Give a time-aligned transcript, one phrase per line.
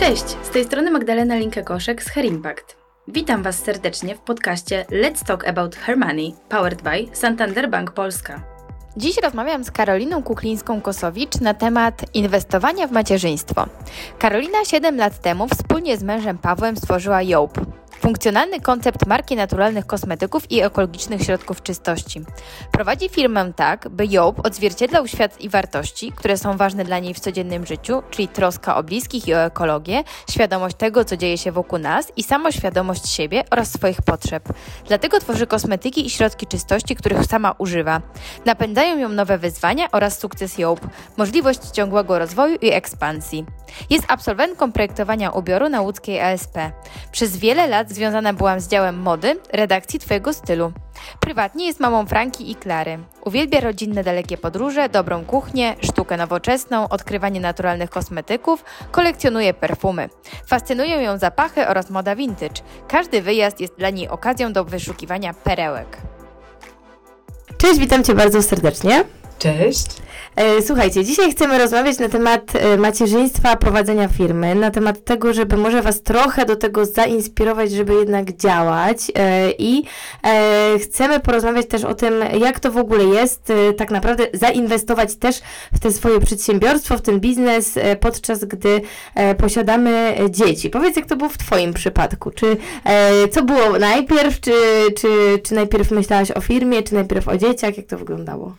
[0.00, 2.76] Cześć, z tej strony Magdalena Linkę-Koszek z Her Impact.
[3.08, 8.42] Witam Was serdecznie w podcaście Let's Talk About Her Money, powered by Santander Bank Polska.
[8.96, 13.66] Dziś rozmawiam z Karoliną Kuklińską-Kosowicz na temat inwestowania w macierzyństwo.
[14.18, 17.60] Karolina 7 lat temu wspólnie z mężem Pawłem stworzyła Jope,
[17.98, 22.22] Funkcjonalny koncept marki naturalnych kosmetyków i ekologicznych środków czystości.
[22.72, 27.20] Prowadzi firmę tak, by Job odzwierciedlał świat i wartości, które są ważne dla niej w
[27.20, 31.78] codziennym życiu, czyli troska o bliskich i o ekologię, świadomość tego, co dzieje się wokół
[31.78, 34.48] nas i samoświadomość siebie oraz swoich potrzeb.
[34.86, 38.00] Dlatego tworzy kosmetyki i środki czystości, których sama używa.
[38.44, 40.80] Napędzają ją nowe wyzwania oraz sukces Job,
[41.16, 43.46] możliwość ciągłego rozwoju i ekspansji.
[43.90, 46.58] Jest absolwentką projektowania ubioru na łódzkiej ASP.
[47.12, 50.72] Przez wiele lat związana byłam z działem mody, redakcji Twojego stylu.
[51.20, 52.98] Prywatnie jest mamą Franki i Klary.
[53.24, 60.08] Uwielbia rodzinne dalekie podróże, dobrą kuchnię, sztukę nowoczesną, odkrywanie naturalnych kosmetyków, kolekcjonuje perfumy.
[60.46, 62.62] Fascynują ją zapachy oraz moda vintage.
[62.88, 65.96] Każdy wyjazd jest dla niej okazją do wyszukiwania perełek.
[67.58, 69.04] Cześć, witam Cię bardzo serdecznie.
[69.40, 69.86] Cześć.
[70.36, 75.56] E, słuchajcie, dzisiaj chcemy rozmawiać na temat e, macierzyństwa, prowadzenia firmy, na temat tego, żeby
[75.56, 79.84] może Was trochę do tego zainspirować, żeby jednak działać e, i
[80.82, 85.40] chcemy porozmawiać też o tym, jak to w ogóle jest tak naprawdę zainwestować też
[85.72, 88.80] w te swoje przedsiębiorstwo, w ten biznes, podczas gdy
[89.38, 90.70] posiadamy dzieci.
[90.70, 92.30] Powiedz, jak to było w Twoim przypadku?
[92.30, 92.56] Czy
[93.30, 94.52] co było najpierw, czy,
[94.96, 97.76] czy, czy najpierw myślałaś o firmie, czy najpierw o dzieciach?
[97.76, 98.54] Jak to wyglądało?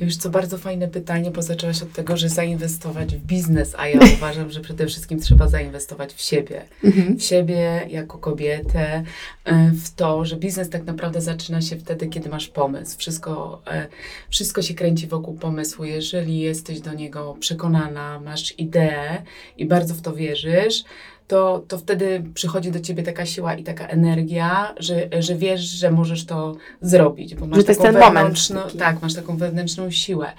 [0.00, 4.00] Już co bardzo fajne pytanie, bo zaczęłaś od tego, że zainwestować w biznes, a ja
[4.16, 6.64] uważam, że przede wszystkim trzeba zainwestować w siebie.
[6.84, 7.16] Mhm.
[7.16, 9.04] W siebie jako kobietę,
[9.44, 12.98] e, w to, że biznes tak naprawdę zaczyna się wtedy, kiedy masz pomysł.
[12.98, 13.86] Wszystko, e,
[14.30, 15.84] wszystko się kręci wokół pomysłu.
[15.84, 19.22] Jeżeli jesteś do niego przekonana, masz ideę
[19.58, 20.84] i bardzo w to wierzysz,
[21.26, 25.90] to, to wtedy przychodzi do ciebie taka siła i taka energia, że, że wiesz, że
[25.90, 27.34] możesz to zrobić.
[27.34, 28.48] Bo masz że ten moment.
[28.78, 30.32] Tak, masz taką wewnętrzną siłę.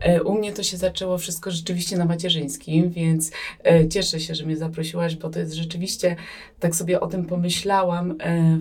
[0.00, 3.30] E, u mnie to się zaczęło wszystko rzeczywiście na macierzyńskim, więc
[3.64, 6.16] e, cieszę się, że mnie zaprosiłaś, bo to jest rzeczywiście,
[6.60, 8.58] tak sobie o tym pomyślałam e,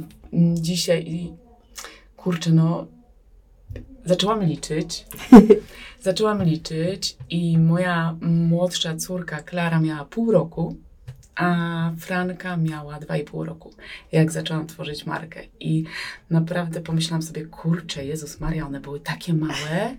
[0.54, 1.34] dzisiaj i
[2.18, 2.88] kurczę, no
[4.06, 5.06] zaczęłam liczyć.
[6.02, 10.76] zaczęłam liczyć i moja młodsza córka Klara miała pół roku
[11.42, 13.74] a Franka miała 2,5 roku,
[14.12, 15.42] jak zaczęłam tworzyć markę.
[15.60, 15.84] I
[16.30, 19.96] naprawdę pomyślałam sobie, kurczę, Jezus Maria, one były takie małe.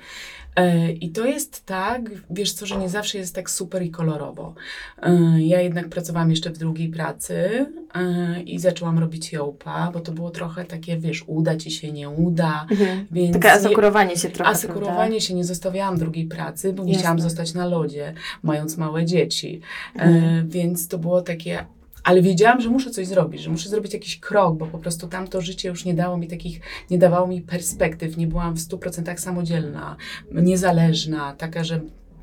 [0.57, 4.55] E, I to jest tak, wiesz co, że nie zawsze jest tak super i kolorowo.
[5.03, 10.13] E, ja jednak pracowałam jeszcze w drugiej pracy e, i zaczęłam robić jołpa, bo to
[10.13, 12.67] było trochę takie, wiesz, uda ci się, nie uda.
[12.71, 13.07] Mhm.
[13.11, 15.21] Więc Takie asekurowanie się trochę, Asekurowanie prawda?
[15.21, 19.61] się, nie zostawiałam drugiej pracy, bo chciałam zostać na lodzie, mając małe dzieci.
[19.95, 20.49] Mhm.
[20.49, 21.65] Więc to było takie
[22.05, 25.41] ale wiedziałam, że muszę coś zrobić, że muszę zrobić jakiś krok, bo po prostu tamto
[25.41, 29.97] życie już nie dało mi takich, nie dawało mi perspektyw, nie byłam w 100% samodzielna,
[30.33, 31.81] niezależna, taka, że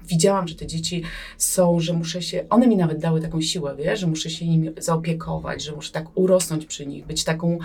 [0.10, 1.04] widziałam, że te dzieci
[1.38, 4.70] są, że muszę się, one mi nawet dały taką siłę, wiesz, że muszę się nimi
[4.78, 7.58] zaopiekować, że muszę tak urosnąć przy nich, być taką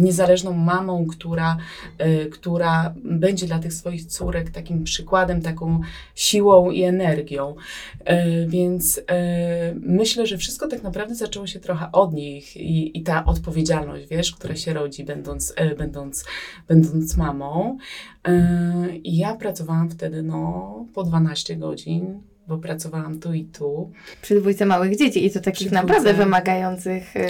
[0.00, 1.56] niezależną mamą, która,
[2.00, 5.80] y, która będzie dla tych swoich córek takim przykładem, taką
[6.14, 7.54] siłą i energią.
[8.00, 9.02] Y, więc y,
[9.80, 14.32] myślę, że wszystko tak naprawdę zaczęło się trochę od nich i, i ta odpowiedzialność, wiesz,
[14.32, 16.24] która się rodzi, będąc, będąc,
[16.68, 17.78] będąc mamą.
[19.02, 23.90] I ja pracowałam wtedy no, po 12 godzin bo pracowałam tu i tu.
[24.22, 26.24] Przy dwójce małych dzieci i to takich Przy naprawdę dwójce...
[26.24, 27.16] wymagających.
[27.16, 27.20] Y,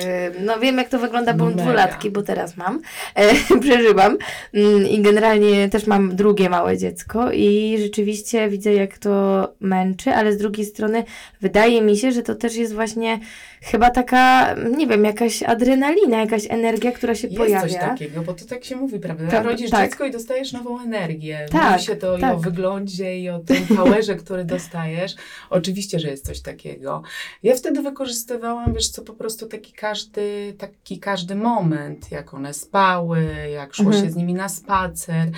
[0.41, 2.81] no wiem, jak to wygląda, bo mam dwulatki, bo teraz mam.
[3.15, 4.19] E, przeżywam.
[4.55, 10.33] Mm, I generalnie też mam drugie małe dziecko i rzeczywiście widzę, jak to męczy, ale
[10.33, 11.05] z drugiej strony
[11.41, 13.21] wydaje mi się, że to też jest właśnie
[13.63, 17.65] chyba taka, nie wiem, jakaś adrenalina, jakaś energia, która się jest pojawia.
[17.65, 19.29] Jest coś takiego, bo to tak się mówi, prawda?
[19.29, 19.89] Tak, Rodzisz tak.
[19.89, 21.47] dziecko i dostajesz nową energię.
[21.53, 22.33] Tak, mówi się to tak.
[22.33, 25.10] i o wyglądzie, i o tym powerze, który dostajesz.
[25.51, 27.03] Oczywiście, że jest coś takiego.
[27.43, 33.25] Ja wtedy wykorzystywałam, wiesz co, po prostu taki każdy, taki każdy moment, jak one spały,
[33.53, 34.05] jak szło mhm.
[34.05, 35.31] się z nimi na spacer.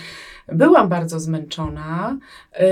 [0.48, 2.18] Byłam bardzo zmęczona
[2.52, 2.66] yy,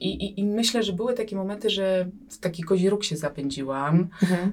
[0.00, 4.08] i, i, myślę, że były takie momenty, że w taki kozi róg się zapędziłam.
[4.22, 4.52] Mhm.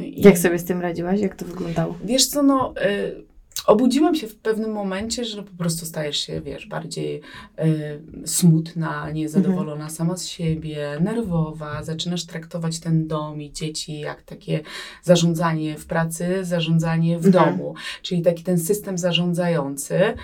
[0.00, 1.20] Yy, jak sobie z tym radziłaś?
[1.20, 1.98] Jak to wyglądało?
[2.04, 2.74] Wiesz co, no...
[2.76, 3.29] Yy,
[3.66, 7.20] obudziłam się w pewnym momencie, że po prostu stajesz się, wiesz, bardziej
[7.58, 9.90] y, smutna, niezadowolona mhm.
[9.90, 14.60] sama z siebie, nerwowa, zaczynasz traktować ten dom i dzieci jak takie
[15.02, 17.44] zarządzanie w pracy, zarządzanie w mhm.
[17.44, 20.14] domu, czyli taki ten system zarządzający.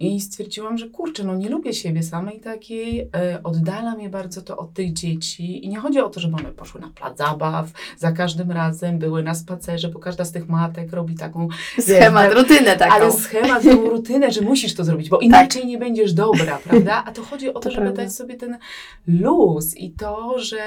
[0.00, 4.56] I stwierdziłam, że kurczę, no nie lubię siebie samej takiej, e, oddala mnie bardzo to
[4.56, 5.64] od tych dzieci.
[5.64, 9.22] I nie chodzi o to, żeby one poszły na plac zabaw, za każdym razem były
[9.22, 11.48] na spacerze, bo każda z tych matek robi taką...
[11.80, 12.94] Schemat, wiesz, rutynę taką.
[12.94, 15.70] Ale schemat, tą rutynę, że musisz to zrobić, bo inaczej tak.
[15.70, 17.02] nie będziesz dobra, prawda?
[17.06, 18.02] A to chodzi o to, to żeby prawda.
[18.02, 18.58] dać sobie ten
[19.06, 20.58] luz i to, że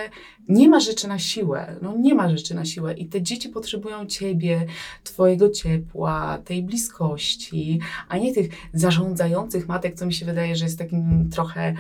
[0.50, 1.76] nie ma rzeczy na siłę.
[1.82, 4.66] No nie ma rzeczy na siłę i te dzieci potrzebują ciebie,
[5.04, 8.50] twojego ciepła, tej bliskości, a nie tych
[9.18, 11.74] zarządzających matek, co mi się wydaje, że jest takim trochę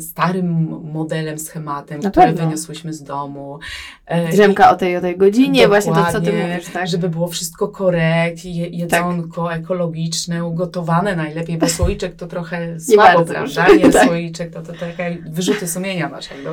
[0.00, 2.44] starym modelem, schematem, na które pewno.
[2.44, 3.58] wyniosłyśmy z domu.
[4.06, 6.88] E, Drzemka o tej o tej godzinie, właśnie to, co ty mówisz, tak?
[6.88, 9.60] Żeby było wszystko korekt, je, jedzonko tak.
[9.60, 13.66] ekologiczne, ugotowane najlepiej, bo słoiczek to trochę słabo, nie prawda?
[13.76, 14.06] Nie, tak.
[14.06, 16.28] słoiczek to, to takie wyrzuty sumienia masz.
[16.44, 16.50] No,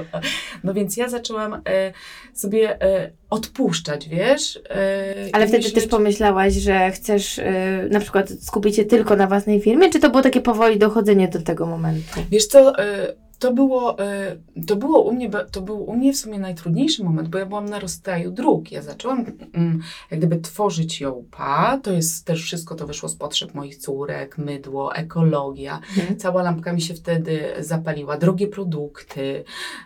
[0.63, 1.94] no więc ja zaczęłam e,
[2.33, 4.59] sobie e, odpuszczać, wiesz.
[4.69, 5.73] E, Ale wtedy myśleć...
[5.73, 10.09] też pomyślałaś, że chcesz e, na przykład skupić się tylko na własnej firmie, czy to
[10.09, 12.19] było takie powoli dochodzenie do tego momentu?
[12.31, 14.36] Wiesz co, e, to było, e,
[14.68, 17.69] to było u mnie, to był u mnie w sumie najtrudniejszy moment, bo ja byłam
[17.69, 18.71] na rozstaju dróg.
[18.71, 19.81] Ja zaczęłam mm,
[20.12, 24.95] jak gdyby tworzyć jołpa, to jest też wszystko, to wyszło z potrzeb moich córek, mydło,
[24.95, 25.80] ekologia.
[25.97, 26.18] Mhm.
[26.18, 29.44] Cała lampka mi się wtedy zapaliła, drogie produkty.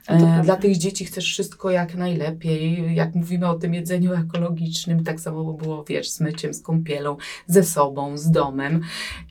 [0.08, 2.96] E, dla tych dzieci chcesz wszystko jak najlepiej.
[2.96, 7.18] Jak mówimy o tym jedzeniu ekologicznym, tak samo było, wiesz, z myciem, z kąpielą,
[7.48, 8.82] ze sobą, z domem.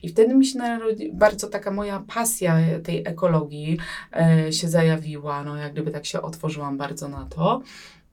[0.03, 3.77] I wtedy mi się narodzi bardzo taka moja pasja tej ekologii,
[4.51, 7.61] się zajawiła, no jak gdyby tak się otworzyłam bardzo na to.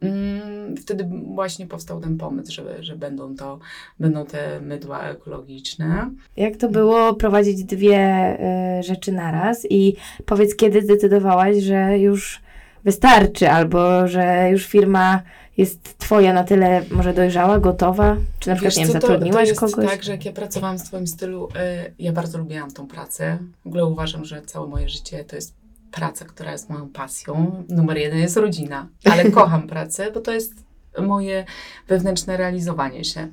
[0.03, 3.59] Mm, wtedy właśnie powstał ten pomysł, że, że będą to,
[4.01, 6.11] będą te mydła ekologiczne.
[6.37, 8.37] Jak to było prowadzić dwie
[8.79, 12.41] y, rzeczy naraz i powiedz, kiedy zdecydowałaś, że już
[12.85, 15.23] wystarczy, albo że już firma
[15.57, 18.17] jest twoja na tyle może dojrzała, gotowa?
[18.39, 19.91] Czy na przykład, Wiesz, nie wiem, zatrudniłaś to, to jest kogoś?
[19.91, 21.49] tak, że jak ja pracowałam w twoim stylu,
[21.87, 23.39] y, ja bardzo lubiłam tą pracę.
[23.65, 25.60] W ogóle uważam, że całe moje życie to jest
[25.91, 27.65] praca, która jest moją pasją.
[27.69, 30.65] Numer jeden jest rodzina, ale kocham pracę, bo to jest
[30.99, 31.45] moje
[31.89, 33.29] wewnętrzne realizowanie się.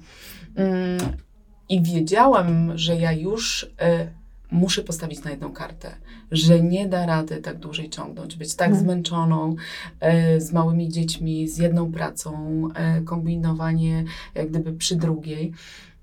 [0.56, 1.00] Mm,
[1.70, 3.68] I wiedziałam, że ja już y,
[4.52, 5.96] muszę postawić na jedną kartę,
[6.32, 8.86] że nie da rady tak dłużej ciągnąć, być tak hmm.
[8.86, 9.56] zmęczoną
[10.36, 12.62] y, z małymi dziećmi, z jedną pracą,
[13.00, 14.04] y, kombinowanie
[14.36, 15.54] jak gdyby przy drugiej.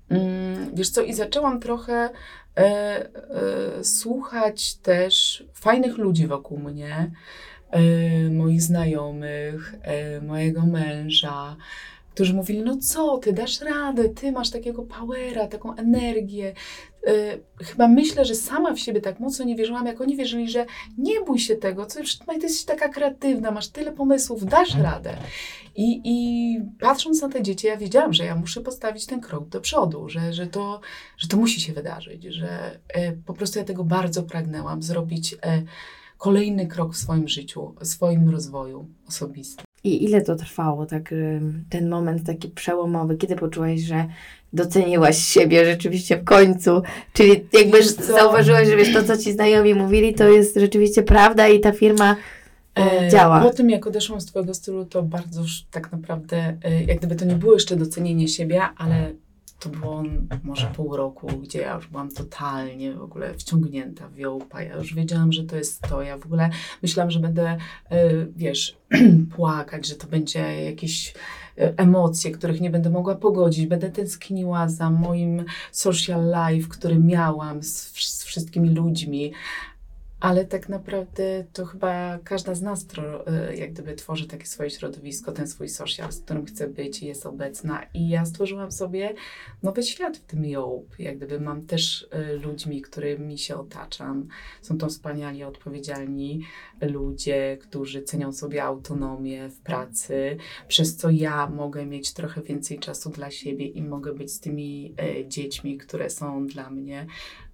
[0.09, 2.09] Mm, wiesz co, i zaczęłam trochę
[2.57, 7.11] e, e, słuchać też fajnych ludzi wokół mnie,
[7.71, 7.81] e,
[8.29, 11.55] moich znajomych, e, mojego męża,
[12.15, 16.53] którzy mówili, no co, ty dasz radę, ty masz takiego powera, taką energię.
[17.07, 20.65] Yy, chyba myślę, że sama w siebie tak mocno nie wierzyłam, jak oni wierzyli, że
[20.97, 24.93] nie bój się tego, co, ty jesteś taka kreatywna, masz tyle pomysłów, dasz mhm.
[24.93, 25.17] radę.
[25.75, 29.61] I, I patrząc na te dzieci, ja wiedziałam, że ja muszę postawić ten krok do
[29.61, 30.81] przodu, że, że, to,
[31.17, 35.63] że to musi się wydarzyć, że e, po prostu ja tego bardzo pragnęłam, zrobić e,
[36.17, 39.65] kolejny krok w swoim życiu, w swoim rozwoju osobistym.
[39.83, 41.13] I ile to trwało, tak,
[41.69, 44.07] ten moment taki przełomowy, kiedy poczułaś, że
[44.53, 46.81] doceniłaś siebie rzeczywiście w końcu?
[47.13, 51.59] Czyli jakby zauważyłaś, że wiesz, to, co ci znajomi mówili, to jest rzeczywiście prawda i
[51.59, 52.15] ta firma
[52.79, 53.41] e, działa.
[53.41, 57.15] Po tym, jak odeszłam z Twojego stylu, to bardzo już tak naprawdę, e, jak gdyby
[57.15, 59.11] to nie było jeszcze docenienie siebie, ale
[59.59, 60.03] to było
[60.43, 64.61] może pół roku, gdzie ja już byłam totalnie w ogóle wciągnięta w jołpa.
[64.61, 66.01] Ja już wiedziałam, że to jest to.
[66.01, 66.49] Ja w ogóle
[66.81, 67.57] myślałam, że będę,
[67.89, 68.77] e, wiesz,
[69.35, 71.13] płakać, że to będzie jakieś
[71.57, 73.67] emocje, których nie będę mogła pogodzić.
[73.67, 79.33] Będę tęskniła za moim social life, który miałam z, z wszystkimi ludźmi,
[80.19, 82.85] ale tak naprawdę to chyba każda z nas
[83.51, 87.05] y, jak gdyby tworzy takie swoje środowisko, ten swój social, z którym chce być i
[87.05, 87.83] jest obecna.
[87.93, 89.13] I ja stworzyłam sobie
[89.63, 90.99] nowy świat w tym Jołb.
[90.99, 94.27] Jak gdyby mam też y, ludźmi, którymi się otaczam.
[94.61, 96.41] Są to wspaniali, odpowiedzialni
[96.81, 103.09] ludzie, którzy cenią sobie autonomię w pracy, przez co ja mogę mieć trochę więcej czasu
[103.09, 104.95] dla siebie i mogę być z tymi
[105.27, 107.07] dziećmi, które są dla mnie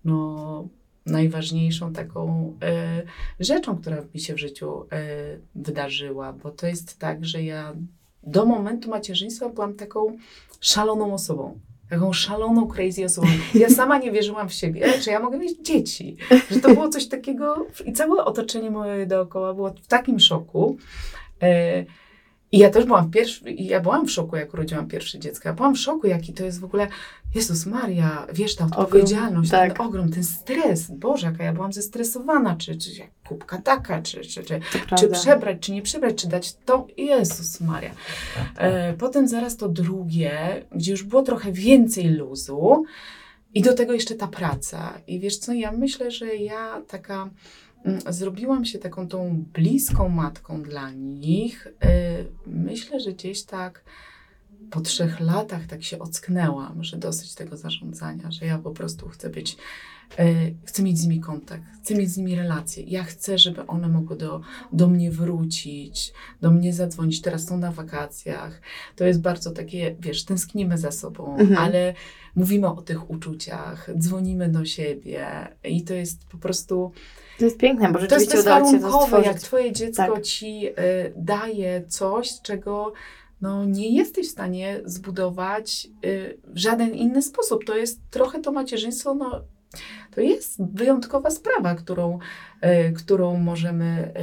[0.06, 0.70] no
[1.06, 2.54] najważniejszą taką
[3.40, 4.88] y, rzeczą, która mi się w życiu y,
[5.56, 7.74] wydarzyła, bo to jest tak, że ja
[8.24, 10.18] do momentu macierzyństwa byłam taką
[10.60, 11.60] szaloną osobą.
[11.90, 13.28] Taką szaloną, crazy osobą.
[13.54, 16.18] Ja sama nie wierzyłam w siebie, że ja mogę mieć dzieci.
[16.52, 20.78] Że to było coś takiego i całe otoczenie moje dookoła było w takim szoku.
[21.44, 21.86] Y,
[22.52, 25.50] i ja też byłam w pierwszy, ja byłam w szoku, jak urodziłam pierwsze dziecko.
[25.50, 26.88] Ja byłam w szoku, jaki to jest w ogóle,
[27.36, 29.78] Jezus Maria, wiesz, ta odpowiedzialność, ogrom, tak.
[29.78, 30.92] ten ogrom, ten stres.
[30.92, 34.60] Boże, jaka ja byłam zestresowana, czy, czy jak kubka taka, czy, czy, czy,
[34.98, 36.88] czy przebrać, czy nie przebrać, czy dać to.
[36.98, 37.92] Jezus Maria.
[38.58, 42.84] E, potem zaraz to drugie, gdzie już było trochę więcej luzu.
[43.54, 45.02] I do tego jeszcze ta praca.
[45.08, 47.30] I wiesz co, ja myślę, że ja taka
[48.10, 51.68] zrobiłam się taką tą bliską matką dla nich.
[51.68, 51.72] Y,
[52.46, 53.84] myślę, że gdzieś tak
[54.72, 59.30] po trzech latach tak się ocknęłam, że dosyć tego zarządzania, że ja po prostu chcę
[59.30, 59.58] być,
[60.20, 60.26] e,
[60.66, 62.84] chcę mieć z nimi kontakt, chcę mieć z nimi relacje.
[62.84, 64.42] Ja chcę, żeby one mogły do,
[64.74, 67.22] do mnie wrócić, do mnie zadzwonić.
[67.22, 68.62] Teraz są na wakacjach.
[68.96, 71.58] To jest bardzo takie, wiesz, tęsknimy za sobą, mhm.
[71.58, 71.94] ale
[72.36, 76.92] mówimy o tych uczuciach, dzwonimy do siebie i to jest po prostu...
[77.40, 80.24] To jest piękne, bo rzeczywiście to jest bezwarunkowe, jak twoje dziecko tak.
[80.24, 80.74] ci y,
[81.16, 82.94] daje coś, czego
[83.42, 87.66] no, nie jesteś w stanie zbudować y, w żaden inny sposób.
[87.66, 89.42] To jest trochę to macierzyństwo, no,
[90.16, 92.20] to jest wyjątkowa sprawa, którą,
[92.90, 94.14] y, którą możemy,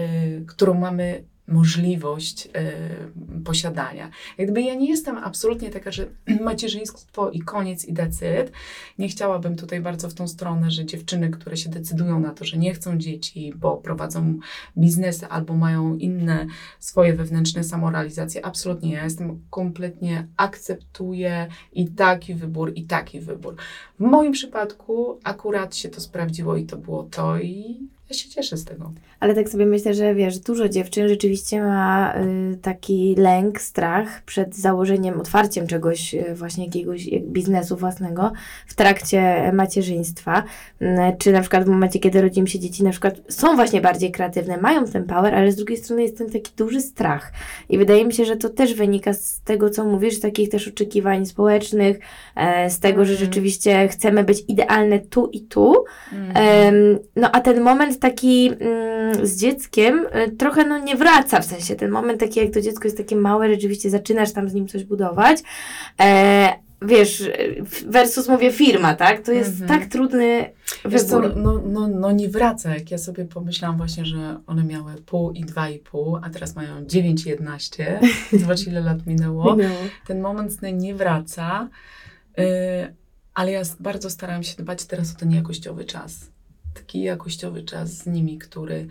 [0.41, 4.11] y, którą mamy możliwość y, posiadania.
[4.38, 6.07] Jakby ja nie jestem absolutnie taka, że
[6.40, 8.52] macierzyństwo i koniec i decyd.
[8.99, 12.57] Nie chciałabym tutaj bardzo w tą stronę, że dziewczyny, które się decydują na to, że
[12.57, 14.38] nie chcą dzieci, bo prowadzą
[14.78, 16.47] biznesy albo mają inne
[16.78, 18.47] swoje wewnętrzne samorealizacje.
[18.47, 18.93] Absolutnie.
[18.93, 23.57] Ja jestem kompletnie akceptuję i taki wybór, i taki wybór.
[24.00, 28.57] W moim przypadku akurat się to sprawdziło i to było to i ja się cieszę
[28.57, 28.93] z tego.
[29.21, 34.57] Ale tak sobie myślę, że wiesz, dużo dziewczyn rzeczywiście ma y, taki lęk, strach przed
[34.57, 38.33] założeniem, otwarciem czegoś, y, właśnie jakiegoś biznesu własnego
[38.67, 40.43] w trakcie macierzyństwa.
[40.83, 40.87] Y,
[41.19, 44.57] czy na przykład w momencie, kiedy rodzimy się dzieci, na przykład są właśnie bardziej kreatywne,
[44.57, 47.33] mają ten power, ale z drugiej strony jest ten taki duży strach.
[47.69, 50.69] I wydaje mi się, że to też wynika z tego, co mówisz, z takich też
[50.69, 51.99] oczekiwań społecznych,
[52.37, 53.07] e, z tego, mm.
[53.07, 55.85] że rzeczywiście chcemy być idealne tu i tu.
[56.12, 56.99] Mm.
[57.17, 61.76] no a ten moment taki mm, z dzieckiem y, trochę no nie wraca, w sensie
[61.76, 64.85] ten moment taki, jak to dziecko jest takie małe, rzeczywiście zaczynasz tam z nim coś
[64.85, 65.38] budować.
[66.00, 66.52] E,
[66.83, 67.31] wiesz,
[67.87, 69.23] versus mówię firma, tak?
[69.23, 69.81] To jest mhm.
[69.81, 70.50] tak trudny
[70.85, 71.07] wybór.
[71.07, 75.33] Co, no, no, no nie wraca, jak ja sobie pomyślałam właśnie, że one miały pół
[75.33, 78.00] i dwa i pół, a teraz mają dziewięć i jedenaście.
[78.40, 79.57] Zobacz ile lat minęło.
[80.07, 81.69] Ten moment nie wraca,
[82.38, 82.43] y,
[83.35, 86.31] ale ja bardzo starałam się dbać teraz o ten jakościowy czas
[86.78, 88.87] taki jakościowy czas z nimi, który,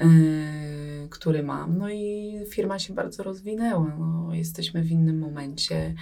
[0.00, 1.78] yy, który mam.
[1.78, 3.96] No i firma się bardzo rozwinęła.
[3.98, 5.94] No, jesteśmy w innym momencie.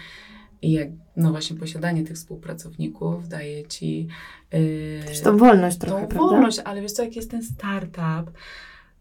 [0.62, 4.09] I jak, no właśnie posiadanie tych współpracowników daje ci...
[4.52, 6.30] Yy, tą wolność trochę, tą prawda?
[6.30, 8.33] wolność, ale wiesz co, jak jest ten startup,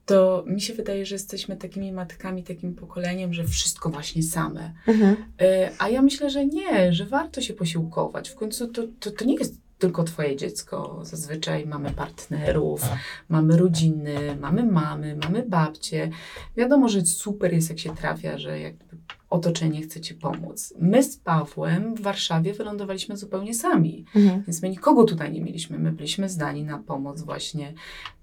[0.06, 4.74] to mi się wydaje, że jesteśmy takimi matkami, takim pokoleniem, że wszystko właśnie same.
[4.88, 5.16] Mhm.
[5.42, 5.48] Yy,
[5.80, 8.30] a ja myślę, że nie, że warto się posiłkować.
[8.30, 11.00] W końcu to, to, to nie jest tylko twoje dziecko.
[11.04, 13.00] Zazwyczaj mamy partnerów, tak.
[13.30, 16.10] mamy rodziny, mamy mamy, mamy babcie.
[16.58, 18.87] Wiadomo, że super jest, jak się trafia, że jakby
[19.30, 20.74] otoczenie chce ci pomóc.
[20.80, 24.44] My z Pawłem w Warszawie wylądowaliśmy zupełnie sami, mhm.
[24.48, 25.80] więc my nikogo tutaj nie mieliśmy.
[25.80, 27.74] My byliśmy zdani na pomoc właśnie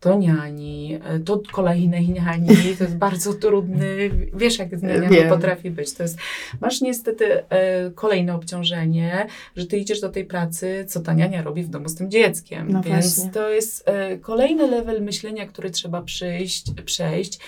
[0.00, 2.48] to niani, to kolejnej niani.
[2.78, 5.92] To jest bardzo trudny, wiesz jak z nianiami potrafi być.
[5.92, 6.18] To jest,
[6.60, 11.62] masz niestety e, kolejne obciążenie, że ty idziesz do tej pracy, co ta niania robi
[11.62, 12.72] w domu z tym dzieckiem.
[12.72, 13.32] No więc właśnie.
[13.32, 17.40] to jest e, kolejny level myślenia, który trzeba przyjść, przejść.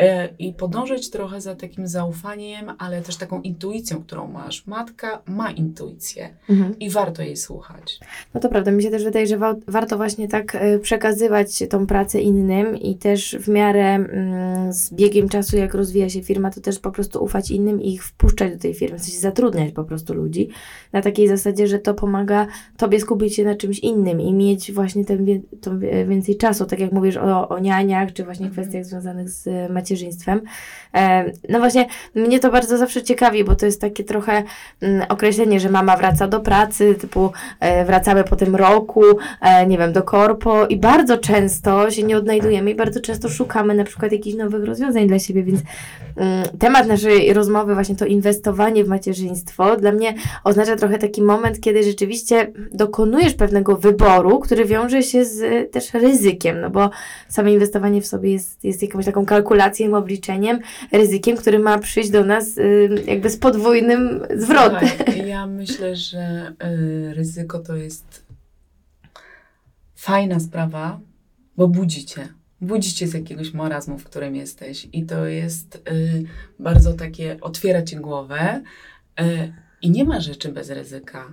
[0.00, 4.66] E, i podążyć trochę za takim zaufaniem, ale też taką intuicją, którą masz.
[4.66, 6.78] Matka ma intuicję mhm.
[6.78, 8.00] i warto jej słuchać.
[8.34, 11.86] No to prawda, mi się też wydaje, że wa warto właśnie tak e, przekazywać tą
[11.86, 16.60] pracę innym i też w miarę mm, z biegiem czasu, jak rozwija się firma, to
[16.60, 19.84] też po prostu ufać innym i ich wpuszczać do tej firmy, w sensie zatrudniać po
[19.84, 20.48] prostu ludzi
[20.92, 25.04] na takiej zasadzie, że to pomaga tobie skupić się na czymś innym i mieć właśnie
[25.04, 25.40] ten wie
[26.08, 28.64] więcej czasu, tak jak mówisz o, o nianiach, czy właśnie mhm.
[28.64, 30.40] kwestiach związanych z macierzyństwem macierzyństwem.
[31.48, 34.42] No właśnie, mnie to bardzo zawsze ciekawi, bo to jest takie trochę
[34.80, 39.02] mm, określenie, że mama wraca do pracy, typu e, wracamy po tym roku,
[39.40, 43.74] e, nie wiem, do korpo i bardzo często się nie odnajdujemy i bardzo często szukamy
[43.74, 45.60] na przykład jakichś nowych rozwiązań dla siebie, więc
[46.16, 51.60] mm, temat naszej rozmowy, właśnie to inwestowanie w macierzyństwo, dla mnie oznacza trochę taki moment,
[51.60, 56.90] kiedy rzeczywiście dokonujesz pewnego wyboru, który wiąże się z też ryzykiem, no bo
[57.28, 60.60] same inwestowanie w sobie jest, jest jakąś taką kalkulacją, kalkulacją, obliczeniem,
[60.92, 64.88] ryzykiem, który ma przyjść do nas y, jakby z podwójnym zwrotem.
[65.26, 68.24] ja myślę, że y, ryzyko to jest
[69.94, 71.00] fajna sprawa,
[71.56, 72.28] bo budzicie.
[72.60, 74.88] Budzicie z jakiegoś marazmu, w którym jesteś.
[74.92, 76.24] I to jest y,
[76.58, 78.62] bardzo takie, otwiera ci głowę.
[79.82, 81.32] I nie ma rzeczy bez ryzyka.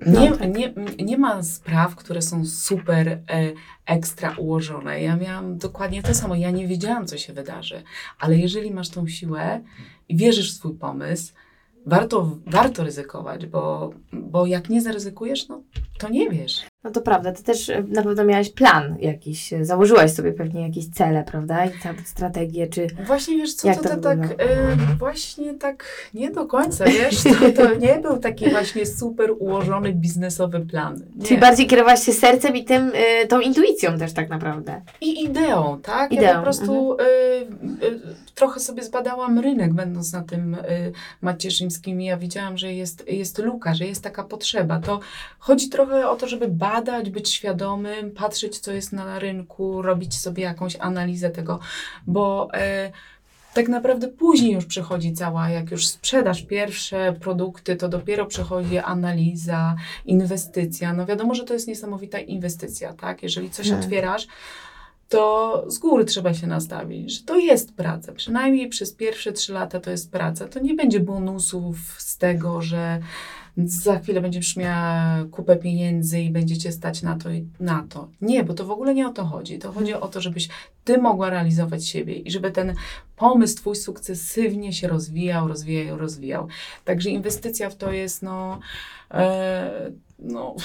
[0.00, 0.56] No, nie, tak.
[0.56, 0.74] nie,
[1.04, 3.20] nie ma spraw, które są super e,
[3.86, 5.02] ekstra ułożone.
[5.02, 6.34] Ja miałam dokładnie to samo.
[6.34, 7.82] Ja nie wiedziałam, co się wydarzy,
[8.18, 9.60] ale jeżeli masz tą siłę
[10.08, 11.32] i wierzysz w swój pomysł,
[11.86, 15.62] warto, warto ryzykować, bo, bo jak nie zaryzykujesz, no
[15.98, 16.66] to nie wiesz.
[16.84, 20.62] No to prawda, ty też e, na pewno miałaś plan jakiś, e, założyłaś sobie pewnie
[20.62, 21.64] jakieś cele, prawda?
[21.64, 22.86] I tam strategię, czy...
[23.06, 27.22] Właśnie wiesz co, Jak to, to to tak, e, właśnie tak nie do końca, wiesz,
[27.22, 31.00] to, to nie był taki właśnie super ułożony biznesowy plan.
[31.16, 31.26] Nie.
[31.26, 34.82] Czyli bardziej kierowałaś się sercem i tym, y, tą intuicją też tak naprawdę.
[35.00, 36.12] I ideą, tak?
[36.12, 42.04] Ja Ideą, po prostu y, trochę sobie zbadałam rynek, będąc na tym y, macierzyńskim i
[42.04, 44.80] ja widziałam, że jest, jest luka, że jest taka potrzeba.
[44.80, 45.00] To
[45.38, 50.42] chodzi trochę o to, żeby badać, być świadomym, patrzeć, co jest na rynku, robić sobie
[50.42, 51.58] jakąś analizę tego,
[52.06, 52.92] bo y,
[53.54, 59.76] tak naprawdę później już przychodzi cała, jak już sprzedasz pierwsze produkty, to dopiero przychodzi analiza,
[60.06, 60.92] inwestycja.
[60.92, 63.22] No wiadomo, że to jest niesamowita inwestycja, tak?
[63.22, 63.84] Jeżeli coś Mhm.
[63.84, 64.26] otwierasz,
[65.08, 68.12] to z góry trzeba się nastawić, że to jest praca.
[68.12, 70.48] Przynajmniej przez pierwsze trzy lata to jest praca.
[70.48, 73.00] To nie będzie bonusów z tego, że
[73.56, 78.08] za chwilę będziesz miała kupę pieniędzy i będziecie stać na to i na to.
[78.20, 79.58] Nie, bo to w ogóle nie o to chodzi.
[79.58, 80.48] To chodzi o to, żebyś
[80.84, 82.74] ty mogła realizować siebie i żeby ten
[83.16, 86.48] pomysł twój sukcesywnie się rozwijał, rozwijał, rozwijał.
[86.84, 88.58] Także inwestycja w to jest no,
[89.10, 90.56] e, no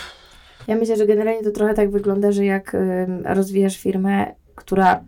[0.67, 5.03] Ja myślę, że generalnie to trochę tak wygląda, że jak ym, rozwijasz firmę, która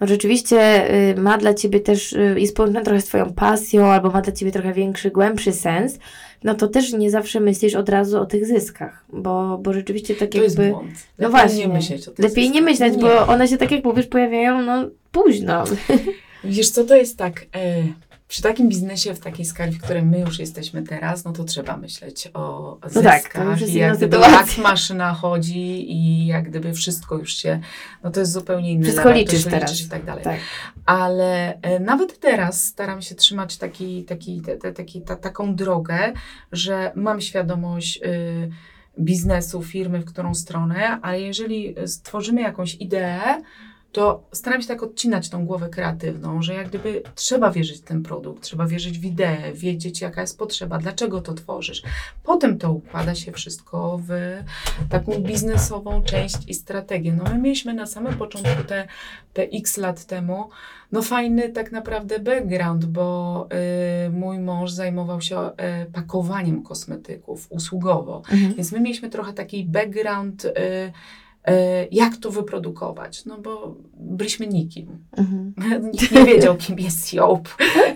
[0.00, 4.10] no rzeczywiście y, ma dla Ciebie też, y, jest połączona trochę z Twoją pasją, albo
[4.10, 5.98] ma dla Ciebie trochę większy, głębszy sens,
[6.44, 10.30] no to też nie zawsze myślisz od razu o tych zyskach, bo, bo rzeczywiście tak
[10.30, 10.72] to jest jakby...
[10.72, 10.90] błąd.
[11.18, 11.66] No Lepiej właśnie.
[11.66, 12.64] nie myśleć o tych Lepiej nie zyskach.
[12.64, 15.64] myśleć, bo one się tak jak mówisz pojawiają no późno.
[16.44, 17.82] Wiesz co, to jest tak, e,
[18.28, 21.76] przy takim biznesie w takiej skali, w której my już jesteśmy teraz, no to trzeba
[21.76, 24.40] myśleć o zyskach tak, to już jest i jak gdyby sytuacja.
[24.40, 27.60] jak maszyna chodzi i jak gdyby wszystko już się,
[28.02, 29.80] no to jest zupełnie inny Wszystko level, liczysz teraz.
[29.80, 30.24] i tak dalej.
[30.24, 30.38] Tak.
[30.86, 36.12] Ale e, nawet teraz staram się trzymać taki, taki, te, te, taki, ta, taką drogę,
[36.52, 38.50] że mam świadomość y,
[39.00, 43.42] biznesu, firmy, w którą stronę, ale jeżeli stworzymy jakąś ideę,
[43.92, 48.02] to staram się tak odcinać tą głowę kreatywną, że jak gdyby trzeba wierzyć w ten
[48.02, 51.82] produkt, trzeba wierzyć w ideę, wiedzieć jaka jest potrzeba, dlaczego to tworzysz.
[52.22, 54.10] Potem to układa się wszystko w
[54.90, 57.12] taką biznesową część i strategię.
[57.12, 58.88] No my mieliśmy na samym początku te,
[59.32, 60.48] te x lat temu,
[60.92, 63.48] no fajny tak naprawdę background, bo
[64.06, 65.52] y, mój mąż zajmował się y,
[65.92, 68.22] pakowaniem kosmetyków usługowo.
[68.32, 68.54] Mhm.
[68.54, 70.50] Więc my mieliśmy trochę taki background, y,
[71.90, 74.98] jak to wyprodukować, no bo byliśmy nikim.
[75.16, 75.52] Mhm.
[75.92, 77.48] Nikt nie wiedział, kim jest Job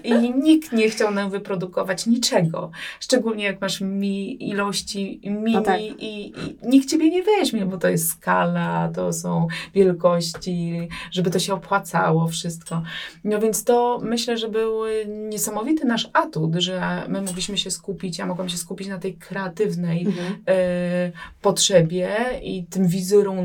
[0.04, 2.70] i nikt nie chciał nam wyprodukować niczego.
[3.00, 5.80] Szczególnie jak masz mi ilości mini No tak.
[5.80, 11.38] i, i nikt ciebie nie weźmie, bo to jest skala, to są wielkości, żeby to
[11.38, 12.82] się opłacało wszystko.
[13.24, 14.80] No więc to myślę, że był
[15.28, 20.06] niesamowity nasz atut, że my mogliśmy się skupić, ja mogłam się skupić na tej kreatywnej
[20.06, 20.34] Mhm.
[20.48, 21.12] e,
[21.42, 23.41] potrzebie i tym wizerunku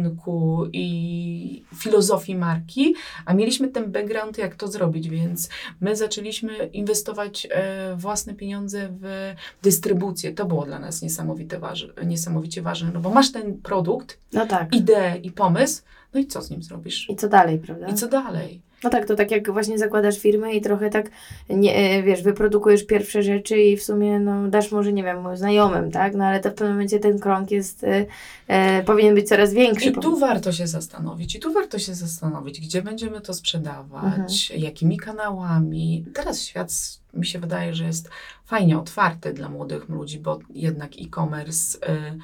[0.74, 5.50] i filozofii marki, a mieliśmy ten background, jak to zrobić, więc
[5.82, 10.34] my zaczęliśmy inwestować e, własne pieniądze w dystrybucję.
[10.34, 14.76] To było dla nas niesamowite waż, niesamowicie ważne, no bo masz ten produkt, No tak.
[14.76, 15.82] ideę i pomysł,
[16.14, 17.10] no i co z nim zrobisz?
[17.10, 17.88] I co dalej, prawda?
[17.88, 18.62] I co dalej?
[18.84, 21.10] No tak, to tak jak właśnie zakładasz firmę i trochę tak,
[21.50, 25.92] nie, e, wiesz, wyprodukujesz pierwsze rzeczy i w sumie, no, dasz może, nie wiem, znajomym,
[25.92, 26.16] tak?
[26.16, 28.06] No ale to w pewnym momencie ten krąg jest, e,
[28.48, 29.90] e, powinien być coraz większy.
[29.90, 34.98] I tu warto się zastanowić, i tu warto się zastanowić, gdzie będziemy to sprzedawać, jakimi
[34.98, 36.06] kanałami.
[36.14, 36.72] Teraz świat,
[37.14, 38.10] mi się wydaje, że jest
[38.46, 42.18] fajnie otwarty dla młodych ludzi, bo jednak e-commerce y,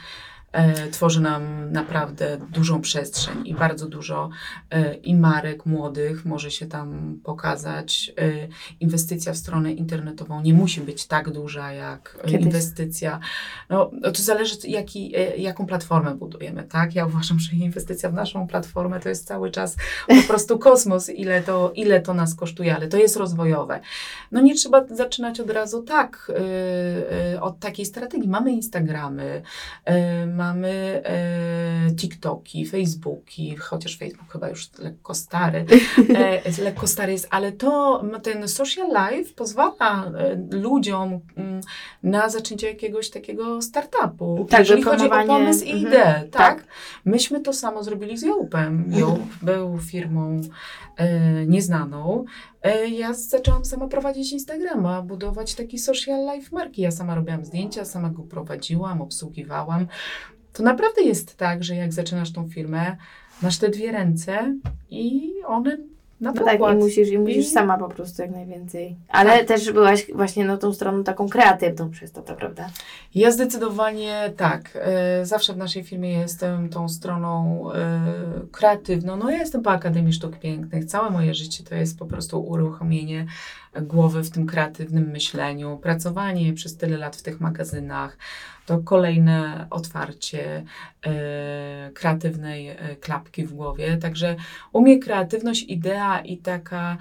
[0.87, 4.29] y, tworzy nam naprawdę dużą przestrzeń i bardzo dużo
[4.75, 8.11] y, i marek młodych może się tam pokazać.
[8.19, 8.47] Y,
[8.79, 12.45] inwestycja w stronę internetową nie musi być tak duża jak Kiedyś.
[12.45, 13.19] inwestycja.
[13.69, 16.95] No, no to zależy, jaki, y, jaką platformę budujemy, tak?
[16.95, 19.75] Ja uważam, że inwestycja w naszą platformę to jest cały czas
[20.07, 23.79] po prostu kosmos, ile to, ile to nas kosztuje, ale to jest rozwojowe.
[24.31, 28.29] No nie trzeba zaczynać od razu tak, y, y, od takiej strategii.
[28.29, 29.41] Mamy Instagramy,
[29.89, 31.03] y, mamy
[31.89, 35.65] y, TikToki, Facebooki, chociaż Facebook chyba już lekko stary,
[36.15, 41.62] e, lekko stary jest, ale to m, ten social life pozwala e, ludziom mm,
[42.03, 44.47] na zaczęcie jakiegoś takiego startupu.
[44.49, 46.32] Tak, jeżeli chodzi o pomysł i mhm, ideę, tak?
[46.32, 46.67] tak.
[47.06, 48.86] Myśmy to samo zrobili z Jołpem.
[48.89, 50.41] Jołp był firmą
[50.97, 52.25] e, nieznaną.
[52.63, 56.82] E, ja zaczęłam sama prowadzić Instagrama, budować taki social life marki.
[56.82, 59.88] Ja sama robiłam zdjęcia, sama go prowadziłam, obsługiwałam.
[60.53, 62.95] To naprawdę jest tak, że jak zaczynasz tą firmę,
[63.41, 64.55] masz te dwie ręce
[64.89, 65.77] i one
[66.23, 67.49] na no tak, i musisz, i musisz I...
[67.49, 68.95] sama po prostu jak najwięcej.
[69.09, 69.47] Ale tak.
[69.47, 72.69] też byłaś właśnie no, tą stroną taką kreatywną przez to, to prawda?
[73.15, 74.69] Ja zdecydowanie tak.
[74.75, 78.01] E, zawsze w naszej firmie jestem tą stroną e,
[78.51, 79.17] kreatywną.
[79.17, 80.85] No ja jestem po Akademii Sztuk Pięknych.
[80.85, 83.25] Całe moje życie to jest po prostu uruchomienie
[83.81, 88.17] głowy w tym kreatywnym myśleniu, pracowanie przez tyle lat w tych magazynach,
[88.65, 90.63] to kolejne otwarcie
[91.05, 93.97] e, kreatywnej e, klapki w głowie.
[93.97, 94.36] Także
[94.73, 96.97] u mnie kreatywność, idea i taka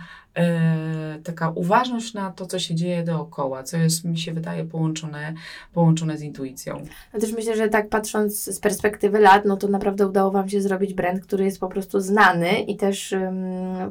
[1.25, 5.35] taka uważność na to, co się dzieje dookoła, co jest, mi się wydaje, połączone,
[5.73, 6.85] połączone z intuicją.
[7.15, 10.63] Ja też myślę, że tak patrząc z perspektywy lat, no to naprawdę udało Wam się
[10.63, 13.15] zrobić brand, który jest po prostu znany i też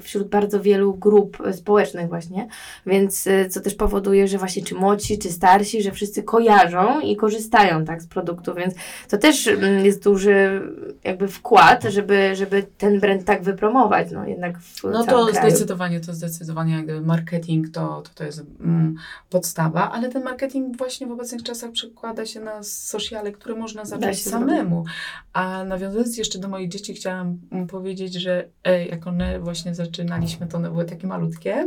[0.02, 2.48] wśród bardzo wielu grup społecznych właśnie,
[2.86, 7.16] więc y, co też powoduje, że właśnie czy młodsi, czy starsi, że wszyscy kojarzą i
[7.16, 8.74] korzystają tak z produktu, więc
[9.10, 10.62] to też um, jest duży
[11.04, 15.50] jakby wkład, żeby, żeby ten brand tak wypromować, no jednak w No to kraju.
[15.50, 18.96] zdecydowanie, to zdecydowanie zdecydowanie marketing to, to, to jest mm,
[19.30, 24.24] podstawa, ale ten marketing właśnie w obecnych czasach przekłada się na sociale, które można zacząć
[24.24, 24.86] samemu.
[25.34, 27.40] A nawiązując jeszcze do moich dzieci, chciałam
[27.70, 31.66] powiedzieć, że e, jak one właśnie zaczynaliśmy, to one były takie malutkie,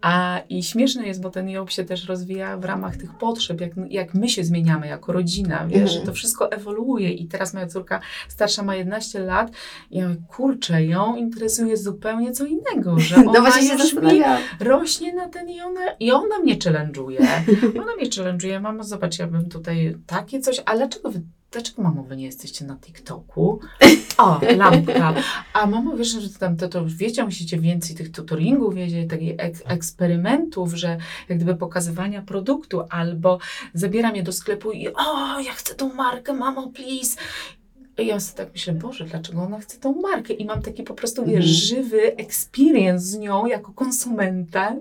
[0.00, 3.70] a i śmieszne jest, bo ten Job się też rozwija w ramach tych potrzeb, jak,
[3.88, 6.06] jak my się zmieniamy jako rodzina, wiesz, mhm.
[6.06, 9.50] to wszystko ewoluuje i teraz moja córka starsza ma 11 lat
[9.90, 14.22] i ja mówię, kurczę, ją interesuje zupełnie co innego, że no ona no już mi
[14.60, 17.26] rośnie na ten i ona, i ona mnie challenge'uje.
[17.82, 22.02] Ona mnie challenge'uje, mama, zobacz, ja bym tutaj takie coś, ale dlaczego wy dlaczego mamo
[22.02, 23.60] wy nie jesteście na TikToku?
[24.18, 25.14] O, lampka.
[25.52, 29.34] A mamo, wiesz, że tam to, to już wiecie, musicie więcej tych tutoringów, wiecie, takich
[29.38, 33.38] ek eksperymentów, że jak gdyby pokazywania produktu, albo
[33.74, 37.16] zabieram je do sklepu i o, ja chcę tą markę, mamo, please.
[37.98, 40.32] I ja sobie tak myślę, Boże, dlaczego ona chce tą markę?
[40.32, 41.56] I mam taki po prostu, wiesz, mm.
[41.56, 44.78] żywy experience z nią jako konsumentem,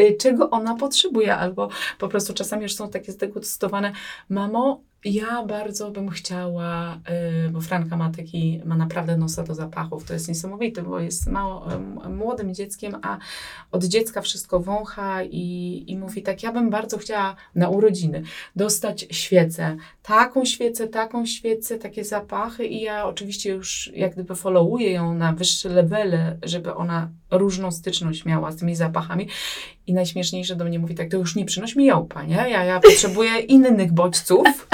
[0.00, 1.36] y, czego ona potrzebuje.
[1.36, 3.92] Albo po prostu czasami już są takie zdegustowane,
[4.28, 7.00] mamo, ja bardzo bym chciała,
[7.44, 11.26] yy, bo Franka ma taki, ma naprawdę nosa do zapachów, to jest niesamowite, bo jest
[11.26, 11.68] mało,
[12.04, 13.18] yy, młodym dzieckiem, a
[13.72, 18.22] od dziecka wszystko wącha i, i mówi tak, ja bym bardzo chciała na urodziny
[18.56, 24.92] dostać świecę, taką świecę, taką świecę, takie zapachy i ja oczywiście już jak gdyby followuję
[24.92, 29.28] ją na wyższe levele, żeby ona różną styczność miała z tymi zapachami
[29.86, 32.34] i najśmieszniejsze do mnie mówi tak, to już nie przynoś mi jołpa, nie?
[32.34, 34.68] Ja, ja potrzebuję innych bodźców,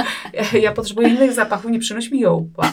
[0.62, 2.72] ja, potrzebuję innych zapachów, nie przynoś mi jołpa.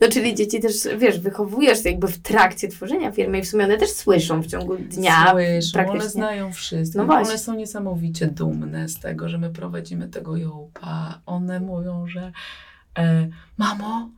[0.00, 3.76] No czyli dzieci też, wiesz, wychowujesz jakby w trakcie tworzenia firmy i w sumie one
[3.76, 5.34] też słyszą w ciągu dnia.
[5.60, 6.98] Słyszą, one znają wszystko.
[6.98, 7.30] No właśnie.
[7.30, 11.20] One są niesamowicie dumne z tego, że my prowadzimy tego jołpa.
[11.26, 12.32] One mówią, że
[12.98, 13.28] e,
[13.58, 14.10] mamo,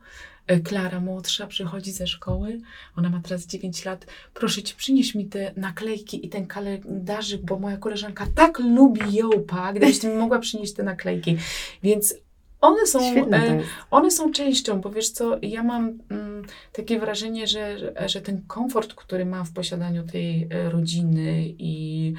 [0.63, 2.61] Klara młodsza przychodzi ze szkoły,
[2.97, 7.59] ona ma teraz 9 lat, proszę cię, przynieś mi te naklejki i ten kalendarzyk, bo
[7.59, 11.37] moja koleżanka tak lubi jołpa, gdybyś mi mogła przynieść te naklejki.
[11.83, 12.15] Więc
[12.63, 12.99] one są,
[13.31, 18.41] e, one są częścią, bo wiesz co, ja mam mm, takie wrażenie, że, że ten
[18.47, 22.13] komfort, który mam w posiadaniu tej e, rodziny i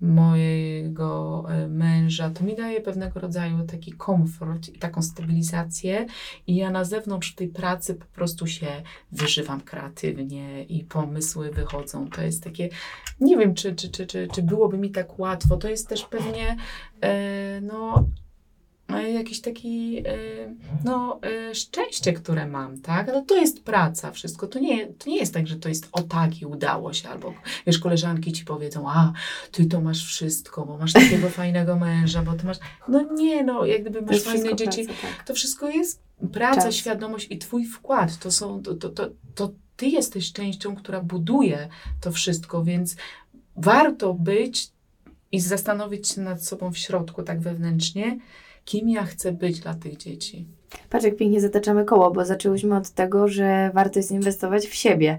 [0.00, 6.06] mojego e, męża, to mi daje pewnego rodzaju taki komfort i taką stabilizację
[6.46, 8.82] i ja na zewnątrz tej pracy po prostu się
[9.12, 12.10] wyżywam kreatywnie i pomysły wychodzą.
[12.10, 12.68] To jest takie,
[13.20, 15.56] nie wiem, czy, czy, czy, czy, czy byłoby mi tak łatwo.
[15.56, 16.56] To jest też pewnie,
[17.00, 18.06] e, no,
[18.88, 20.12] jakiś taki, e,
[20.84, 23.08] no, e, szczęście, które mam, tak?
[23.08, 24.46] Ale to jest praca, wszystko.
[24.46, 27.34] To nie, to nie jest tak, że to jest o tak i udało się, albo
[27.66, 29.12] wiesz, koleżanki ci powiedzą, a
[29.50, 32.58] ty to masz wszystko, bo masz takiego fajnego męża, bo ty masz.
[32.88, 34.84] No nie, no, jak gdyby masz fajne dzieci.
[34.84, 35.26] Praca, tak.
[35.26, 36.74] To wszystko jest praca, Czas.
[36.74, 38.18] świadomość i twój wkład.
[38.18, 41.68] To są, to, to, to, to ty jesteś częścią, która buduje
[42.00, 42.96] to wszystko, więc
[43.56, 44.68] warto być
[45.32, 48.18] i zastanowić się nad sobą w środku, tak wewnętrznie,
[48.66, 50.46] kim ja chcę być dla tych dzieci.
[50.90, 55.18] Patrz, jak pięknie zataczamy koło, bo zaczęłyśmy od tego, że warto jest inwestować w siebie.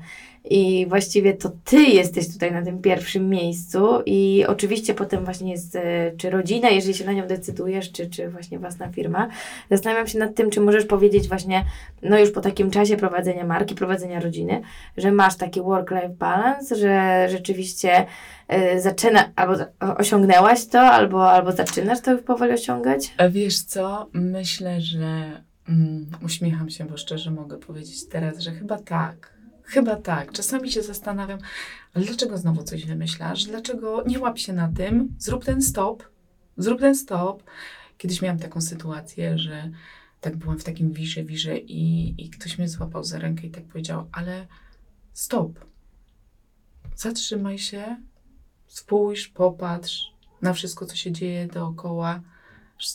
[0.50, 5.76] I właściwie to ty jesteś tutaj na tym pierwszym miejscu i oczywiście potem właśnie jest
[5.76, 9.28] e, czy rodzina, jeżeli się na nią decydujesz, czy, czy właśnie własna firma.
[9.72, 11.66] Zastanawiam się nad tym, czy możesz powiedzieć właśnie,
[12.04, 14.62] no już po takim czasie prowadzenia marki, prowadzenia rodziny,
[14.98, 18.06] że masz taki work-life balance, że rzeczywiście
[18.76, 23.14] y, zaczyna, albo osiągnęłaś to, albo, albo zaczynasz to już powoli osiągać?
[23.18, 28.80] A wiesz co, myślę, że mm, uśmiecham się, bo szczerze mogę powiedzieć teraz, że chyba
[28.80, 29.37] tak
[29.68, 30.32] Chyba tak.
[30.32, 31.40] Czasami się zastanawiam,
[31.94, 33.46] ale dlaczego znowu coś wymyślasz?
[33.46, 35.16] Dlaczego nie łap się na tym?
[35.20, 36.04] Zrób ten stop.
[36.58, 37.44] Zrób ten stop.
[37.98, 39.72] Kiedyś miałam taką sytuację, że
[40.22, 43.64] tak byłam w takim wirze, wirze i, i ktoś mnie złapał za rękę i tak
[43.64, 44.48] powiedział, ale
[45.14, 45.60] stop.
[46.96, 47.98] zatrzymaj się,
[48.68, 52.22] spójrz, popatrz na wszystko, co się dzieje dookoła.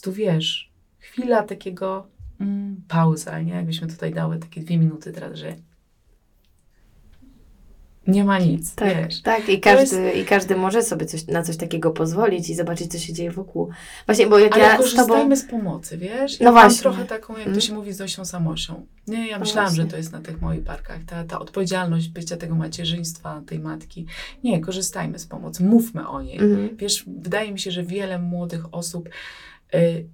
[0.01, 2.07] Tu wiesz, chwila takiego
[2.39, 3.53] mm, pauza, nie?
[3.53, 5.55] Jakbyśmy tutaj dały takie dwie minuty teraz, że
[8.07, 9.21] nie ma nic, tak, wiesz.
[9.21, 10.17] Tak, i każdy, jest...
[10.17, 13.69] i każdy może sobie coś, na coś takiego pozwolić i zobaczyć, co się dzieje wokół.
[14.05, 15.61] Właśnie, bo jak Ale ja korzystajmy z, tobą...
[15.61, 16.39] z pomocy, wiesz?
[16.39, 16.81] Ja no właśnie.
[16.81, 17.61] trochę taką, jak to mm.
[17.61, 18.85] się mówi, z Zosią Samoszą.
[19.07, 22.37] Nie, ja myślałam, no że to jest na tych moich parkach, ta, ta odpowiedzialność bycia
[22.37, 24.05] tego macierzyństwa, tej matki.
[24.43, 26.39] Nie, korzystajmy z pomocy, mówmy o niej.
[26.39, 26.77] Mhm.
[26.77, 29.09] Wiesz, wydaje mi się, że wiele młodych osób
[29.75, 30.05] y,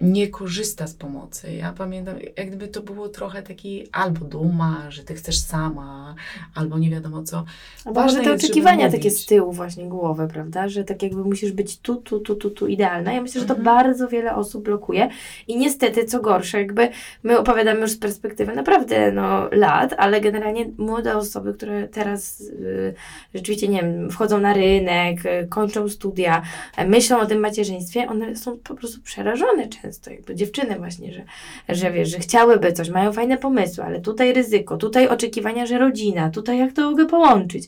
[0.00, 1.52] nie korzysta z pomocy.
[1.52, 6.14] Ja pamiętam, jak gdyby to było trochę taki albo duma, że ty chcesz sama,
[6.54, 7.44] albo nie wiadomo co.
[7.84, 10.68] Albo może te oczekiwania takie z tyłu właśnie głowy, prawda?
[10.68, 13.12] Że tak jakby musisz być tu, tu, tu, tu, tu idealna.
[13.12, 13.64] Ja myślę, że to Mhm.
[13.76, 15.08] bardzo wiele osób blokuje
[15.48, 16.88] i niestety, co gorsze, jakby
[17.22, 22.94] my opowiadamy już z perspektywy naprawdę no, lat, ale generalnie młode osoby, które teraz y,
[23.34, 26.42] rzeczywiście, nie wiem, wchodzą na rynek, y, kończą studia,
[26.80, 31.24] y, myślą o tym macierzyństwie, one są po prostu przerażone często, jakby dziewczyny właśnie, że,
[31.68, 36.30] że wiesz, że chciałyby coś, mają fajne pomysły, ale tutaj ryzyko, tutaj oczekiwania, że rodzina,
[36.30, 37.64] tutaj jak to mogę połączyć.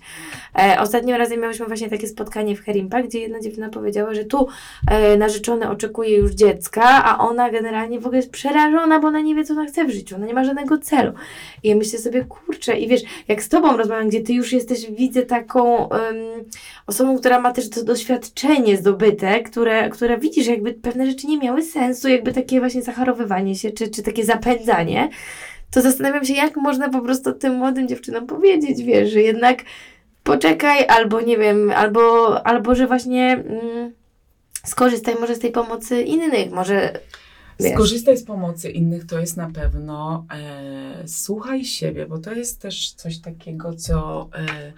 [0.59, 4.49] E, ostatnim razem miałyśmy właśnie takie spotkanie w Herimpa, gdzie jedna dziewczyna powiedziała, że tu
[4.91, 9.35] e, narzeczony oczekuje już dziecka, a ona generalnie w ogóle jest przerażona, bo ona nie
[9.35, 11.13] wie, co ona chce w życiu, ona nie ma żadnego celu.
[11.63, 14.91] I ja myślę sobie, kurczę, i wiesz, jak z tobą rozmawiam, gdzie ty już jesteś,
[14.91, 16.17] widzę taką em,
[16.87, 21.63] osobą, która ma też to doświadczenie zdobyte, które, które widzisz, jakby pewne rzeczy nie miały
[21.63, 25.09] sensu, jakby takie właśnie zacharowywanie się, czy, czy takie zapędzanie,
[25.71, 29.63] to zastanawiam się, jak można po prostu tym młodym dziewczynom powiedzieć, wiesz, że jednak
[30.23, 33.93] poczekaj, albo nie wiem, albo, albo że właśnie mm,
[34.67, 37.01] skorzystaj może z tej pomocy innych, może
[37.61, 37.73] wiesz.
[37.73, 42.93] Skorzystaj z pomocy innych, to jest na pewno e, słuchaj siebie, bo to jest też
[42.93, 44.73] coś takiego, co e,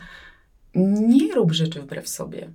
[0.75, 2.51] nie rób rzeczy wbrew sobie.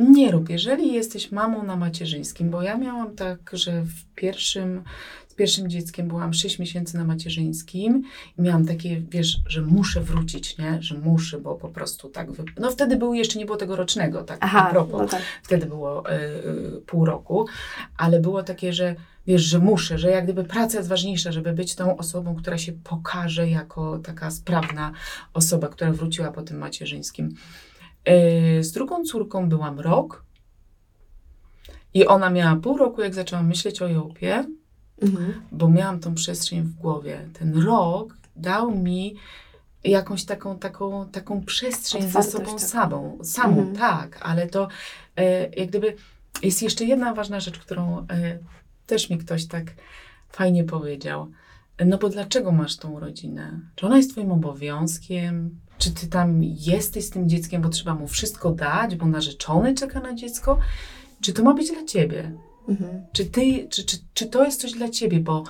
[0.00, 0.50] Nie rób.
[0.50, 4.82] Jeżeli jesteś mamą na macierzyńskim, bo ja miałam tak, że w pierwszym,
[5.28, 8.02] z pierwszym dzieckiem byłam 6 miesięcy na macierzyńskim
[8.38, 10.78] i miałam takie, wiesz, że muszę wrócić, nie?
[10.80, 12.32] Że muszę, bo po prostu tak...
[12.32, 12.44] Wy...
[12.58, 15.00] No wtedy był, jeszcze nie było tego rocznego, tak a Aha, propos.
[15.00, 15.22] no tak.
[15.42, 17.46] Wtedy było y, y, pół roku,
[17.96, 18.94] ale było takie, że
[19.26, 22.72] wiesz, że muszę, że jak gdyby praca jest ważniejsza, żeby być tą osobą, która się
[22.72, 24.92] pokaże jako taka sprawna
[25.34, 27.34] osoba, która wróciła po tym macierzyńskim.
[28.06, 30.24] Yy, z drugą córką byłam rok
[31.94, 34.44] i ona miała pół roku, jak zaczęłam myśleć o Jopie,
[35.02, 35.42] Mhm.
[35.52, 37.28] bo miałam tą przestrzeń w głowie.
[37.32, 39.16] Ten rok dał mi
[39.84, 42.58] jakąś taką, taką, taką przestrzeń ze Otwartość sobą taką.
[42.58, 43.18] samą.
[43.22, 43.76] Samą, Mhm.
[43.76, 44.68] tak, ale to
[45.16, 45.96] e, jak gdyby
[46.42, 48.04] jest jeszcze jedna ważna rzecz, którą e,
[48.86, 49.64] też mi ktoś tak
[50.28, 51.30] fajnie powiedział.
[51.86, 53.60] No bo dlaczego masz tą rodzinę?
[53.74, 55.60] Czy ona jest twoim obowiązkiem?
[55.80, 60.00] Czy ty tam jesteś z tym dzieckiem, bo trzeba mu wszystko dać, bo narzeczony czeka
[60.00, 60.58] na dziecko?
[61.20, 62.32] Czy to ma być dla ciebie?
[62.68, 63.06] Mhm.
[63.12, 65.44] Czy, ty, czy, czy, czy to jest coś dla ciebie, bo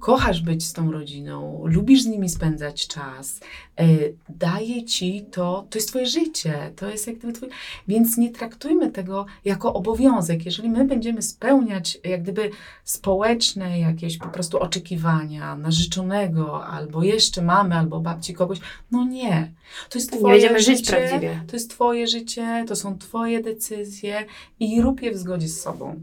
[0.00, 3.40] kochasz być z tą rodziną, lubisz z nimi spędzać czas,
[3.80, 3.86] e,
[4.28, 7.48] daje ci to, to jest twoje życie, to jest jak gdyby twój...
[7.88, 10.44] Więc nie traktujmy tego jako obowiązek.
[10.46, 12.50] Jeżeli my będziemy spełniać jak gdyby
[12.84, 18.58] społeczne jakieś po prostu oczekiwania narzeczonego, albo jeszcze mamy, albo babci kogoś,
[18.90, 19.52] no nie.
[19.90, 21.44] To jest Nie twoje będziemy żyć życie, prawdziwie.
[21.46, 24.24] to jest twoje życie, to są twoje decyzje
[24.60, 26.00] i rób je w zgodzie z sobą.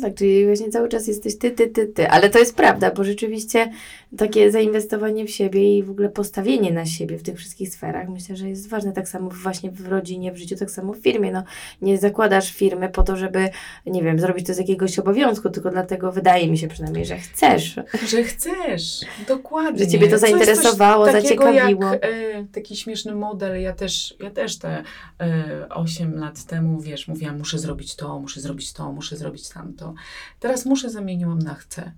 [0.00, 2.08] Tak, czyli właśnie cały czas jesteś ty, ty, ty, ty.
[2.08, 3.72] Ale to jest prawda, bo rzeczywiście
[4.16, 8.36] takie zainwestowanie w siebie i w ogóle postawienie na siebie w tych wszystkich sferach myślę,
[8.36, 8.92] że jest ważne.
[8.92, 11.32] Tak samo właśnie w rodzinie, w życiu, tak samo w firmie.
[11.32, 11.42] No,
[11.82, 13.48] nie zakładasz firmy po to, żeby,
[13.86, 17.76] nie wiem, zrobić to z jakiegoś obowiązku, tylko dlatego wydaje mi się przynajmniej, że chcesz.
[18.08, 19.78] Że chcesz, dokładnie.
[19.84, 21.84] Że ciebie to Coś- coś zainteresowało, takiego zaciekawiło.
[21.84, 24.82] Jak, e, taki śmieszny model, ja też, ja też te
[25.20, 29.94] e, 8 lat temu, wiesz, mówiłam, muszę zrobić to, muszę zrobić to, muszę zrobić tamto.
[30.40, 31.92] Teraz muszę zamieniłam na chcę.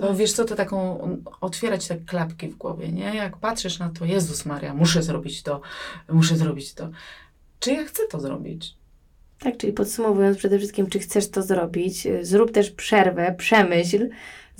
[0.00, 0.98] To wiesz co, to taką
[1.40, 3.14] otwierać te klapki w głowie, nie?
[3.14, 5.60] Jak patrzysz na to, Jezus Maria, muszę zrobić to,
[6.08, 6.90] muszę zrobić to.
[7.60, 8.74] Czy ja chcę to zrobić?
[9.40, 14.08] Tak, czyli podsumowując przede wszystkim, czy chcesz to zrobić, y, zrób też przerwę, przemyśl,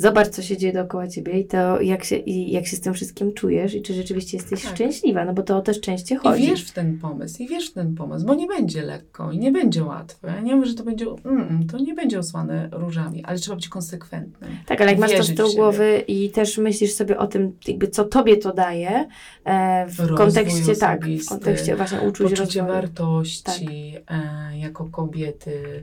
[0.01, 2.95] zobacz, co się dzieje dookoła ciebie i to, jak się, i jak się z tym
[2.95, 4.75] wszystkim czujesz i czy rzeczywiście jesteś Tak.
[4.75, 6.47] szczęśliwa, no bo to o to szczęście I chodzi.
[6.47, 9.53] wierz w ten pomysł, i wierz w ten pomysł, bo nie będzie lekko i nie
[9.53, 10.29] będzie łatwe.
[10.37, 13.69] Ja nie mówię, że to będzie, mm, to nie będzie osłane różami, ale trzeba być
[13.69, 14.51] konsekwentnym.
[14.67, 17.89] Tak, ale jak masz to z tyłu głowy i też myślisz sobie o tym, jakby
[17.89, 19.09] co tobie to daje,
[19.45, 22.67] e, w Rozwój kontekście, tak, w kontekście właśnie uczuć Poczucie rozwoju.
[22.81, 25.83] wartości e, jako kobiety,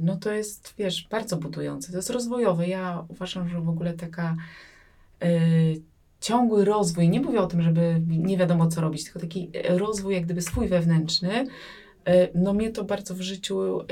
[0.00, 1.92] no to jest, wiesz, bardzo budujące.
[1.92, 2.68] To jest rozwojowe.
[2.68, 4.36] Ja uważam, że w ogóle taka
[5.22, 5.28] e,
[6.20, 10.14] ciągły rozwój, nie mówię o tym, żeby nie wiadomo co robić, tylko taki e, rozwój
[10.14, 11.46] jak gdyby swój wewnętrzny,
[12.04, 13.84] e, no mnie to bardzo w życiu e,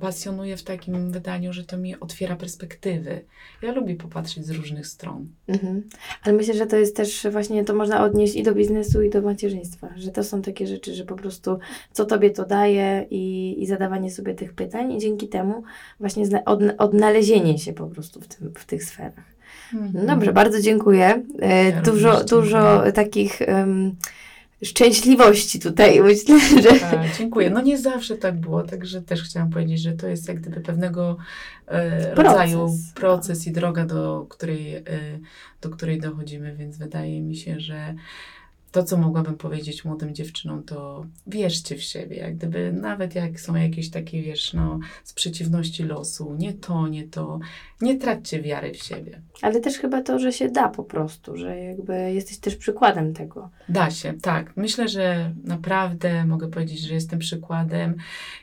[0.00, 3.24] pasjonuje w takim wydaniu, że to mi otwiera perspektywy.
[3.62, 5.28] Ja lubię popatrzeć z różnych stron.
[5.48, 5.82] Mhm.
[6.22, 9.22] Ale myślę, że to jest też właśnie, to można odnieść i do biznesu, i do
[9.22, 11.58] macierzyństwa, że to są takie rzeczy, że po prostu
[11.92, 15.62] co tobie to daje i, i zadawanie sobie tych pytań i dzięki temu
[16.00, 19.36] właśnie zna, od, odnalezienie się po prostu w, tym, w tych sferach.
[19.72, 21.22] No dobrze, bardzo dziękuję.
[21.42, 22.92] E, Ja dużo, dużo dziękuję.
[22.92, 23.96] takich em,
[24.64, 26.88] szczęśliwości tutaj, myślę, że...
[26.88, 27.50] A, dziękuję.
[27.50, 31.16] No nie zawsze tak było, także też chciałam powiedzieć, że to jest jak gdyby pewnego
[31.66, 32.32] e, Proces.
[32.32, 34.82] rodzaju proces i droga, do której, e,
[35.60, 37.94] do której dochodzimy, więc wydaje mi się, że
[38.72, 43.54] to, co mogłabym powiedzieć młodym dziewczynom, to wierzcie w siebie, jak gdyby nawet jak są
[43.54, 47.40] jakieś takie, wiesz, no, sprzeciwności losu, nie to, nie to,
[47.80, 49.20] nie traćcie wiary w siebie.
[49.42, 53.50] Ale też chyba to, że się da po prostu, że jakby jesteś też przykładem tego.
[53.68, 54.56] Da się, tak.
[54.56, 57.94] Myślę, że naprawdę mogę powiedzieć, że jestem przykładem.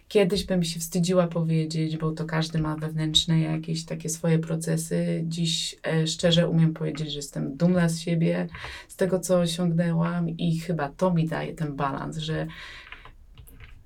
[0.07, 5.23] Kiedyś bym się wstydziła powiedzieć, bo to każdy ma wewnętrzne jakieś takie swoje procesy.
[5.25, 8.47] Dziś e, szczerze umiem powiedzieć, że jestem dumna z siebie,
[8.87, 9.47] z tego, co
[10.37, 12.47] i chyba to mi daje ten balans, że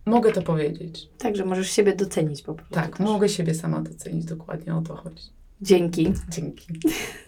[0.05, 1.09] mogę to powiedzieć.
[1.17, 2.73] Także możesz siebie docenić po prostu.
[2.73, 3.07] Tak, też.
[3.07, 5.23] mogę siebie sama docenić, dokładnie o to chodzi.
[5.61, 6.13] Dzięki.
[6.29, 6.67] Dzięki.